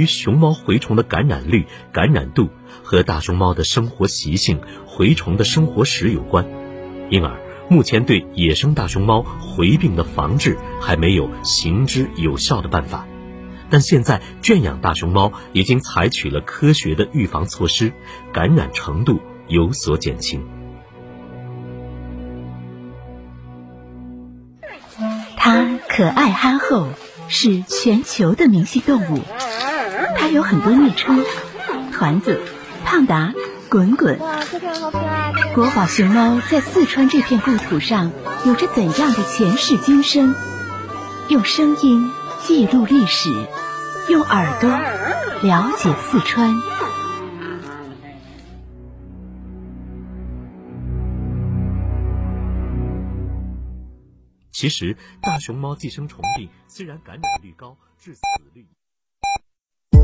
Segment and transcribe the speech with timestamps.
[0.00, 2.48] 与熊猫蛔虫的感染率、感染度
[2.82, 6.46] 和大熊猫的生活习性、蛔虫的生活史有关，
[7.10, 13.06] 因而目前对野生大熊猫蛔病的防治还没有行之有效的办法。
[13.68, 17.92] 但现在圈养大熊猫已经采取了科学的预防措施，
[18.32, 20.42] 感染程度有所减轻。
[25.36, 26.88] 它可爱憨厚，
[27.28, 29.20] 是全球的明星动物。
[30.20, 31.24] 它有很多昵称：
[31.92, 32.38] 团子、
[32.84, 33.32] 胖达、
[33.70, 34.18] 滚滚。
[35.54, 38.12] 国宝熊猫在四川这片故土上
[38.44, 40.34] 有着怎样的前世今生？
[41.30, 42.10] 用声音
[42.42, 43.30] 记录历史，
[44.10, 44.68] 用耳朵
[45.40, 46.54] 了解四川。
[54.52, 58.20] 其实，大熊猫寄生虫病虽然感染率高，致死
[58.52, 58.66] 率。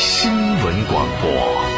[0.00, 1.77] 新闻广播。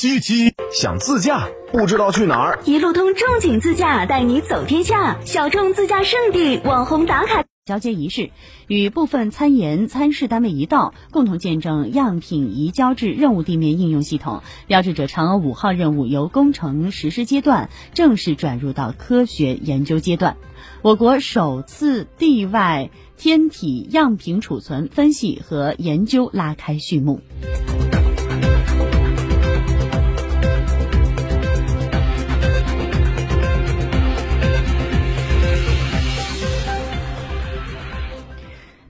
[0.00, 2.58] 七七想自驾，不知道去哪儿？
[2.64, 7.44] 一路通仲景自驾带你走天下，小众自驾圣地，网红打卡。
[7.66, 8.30] 交接仪式
[8.66, 20.38] 与部分参研参试单位一道，共同见证样品移交至任务地面应用系统，标志着嫦娥五号任务由工程实施阶段正式转入到科学研究阶段。
[20.80, 22.88] 我国首次地外
[23.18, 27.20] 天体样品储存、分析和研究拉开序幕。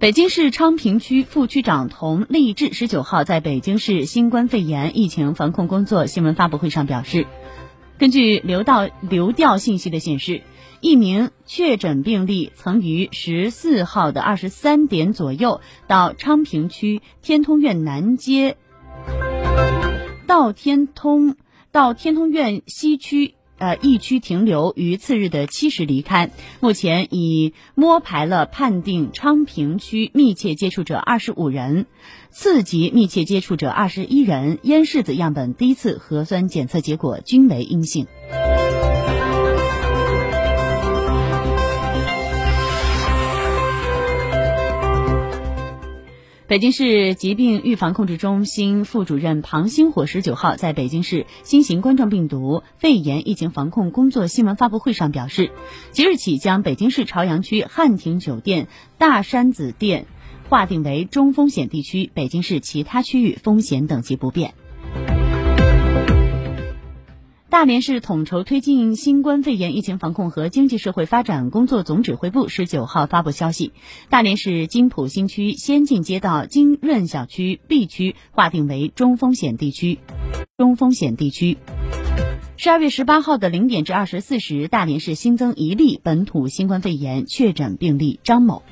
[0.00, 7.26] 北京市昌平区副区长童立志十九号在北京市新冠肺炎疫情防控工作新闻发布会上表示，
[7.98, 10.40] 根据流到流调信息的显示，
[10.80, 18.56] 一名确诊病例曾于十四号的二十三点左右到昌平区天通苑南街，
[20.26, 21.36] 到天通
[21.72, 23.34] 到天通苑西区。
[23.60, 31.84] 呃，疫区停留于次日的七时离开，目前已摸排了判定昌平区密切接触者二十五人，
[32.30, 38.06] 次级密切接触者二十一人，咽拭子样本第一次核酸检测结果均为阴性。
[46.50, 55.52] 北京市疾病预防控制中心副主任庞星火十九号在北京市新型冠状病毒肺炎疫情防控工作新闻发布会上表示，
[55.92, 58.66] 即日起将北京市朝阳区汉庭酒店
[58.98, 60.06] 大山子店
[60.48, 64.54] 划定为中风险地区，北京市其他区域风险等级不变。
[67.50, 73.72] 大连市统筹推进新冠肺炎疫情防控和经济社会发展工作总指挥部十九号发布消息，
[74.08, 79.98] 大连市金浦新区先进街道金润小区 B 区划定为中风险地区。
[80.56, 81.58] 中风险地区。
[82.56, 88.62] 十二月十八号的零点至二十四时，大连市新增一例本土新冠肺炎确诊病例张某。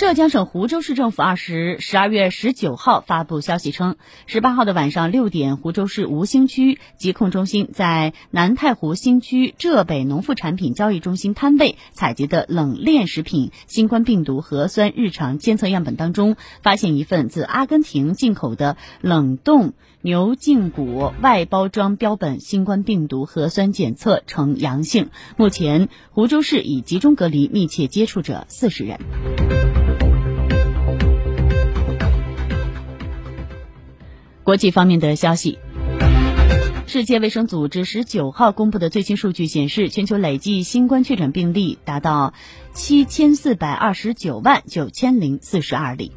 [0.00, 25.10] 浙江省湖州市政府二十十二月十九号发布消息称，十八号的晚上六点，湖州市吴兴区疾控中心在南太湖新区浙北农副产品交易中心摊位采集的冷链食品新冠病毒核酸日常监测样本当中，发现一份自阿根廷进口的冷冻牛胫骨外包装标本新冠病毒核酸检测呈阳性。
[25.36, 28.98] 目前，湖州市已集中隔离密切接触者四十人。
[34.44, 35.58] 国际方面的消息。
[36.86, 42.34] 世界卫生组织十九号公布的最新数据显示，全球累计新冠确诊病例达到
[42.74, 46.10] 七千四百二十九万九千零四十二例。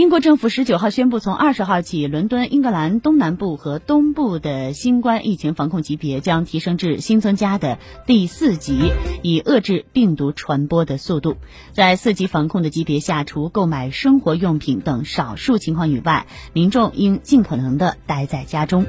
[0.00, 11.36] 英国政府十九号宣布，从二十号起，伦敦、英格兰东南部和东部的新冠疫情防控级别将提升至新增加的第四级，以遏制病毒传播的速度。
[11.72, 18.86] 在四级防控的级别下，除购买生活用品等少数情况以外，民众应尽可能的待在家中。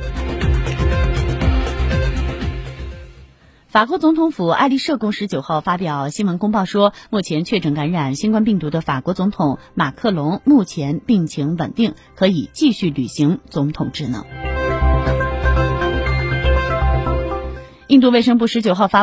[3.71, 14.25] 法国总统府爱丽舍宫十九号发表新闻公报说，目前确诊感染新冠病毒的法国总统马克龙目前病情稳定，可以继续履行总统职能。
[17.87, 18.99] 印度卫生部十九号发。